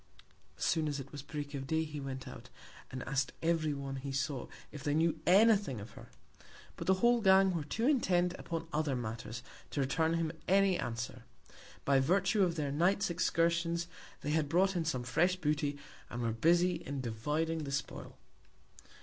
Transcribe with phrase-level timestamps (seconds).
[0.57, 2.49] As soon as it was Break of Day he went out,
[2.89, 6.09] and ask'd every one he saw if they knew any Thing of her:
[6.75, 11.21] But the whole Gang were too intent upon other Matters, to return him any Answer.
[11.85, 13.85] By Virtue of their Night's Excursions,
[14.21, 15.77] they had brought in some fresh Booty,
[16.09, 18.17] and were busy in dividing the Spoil.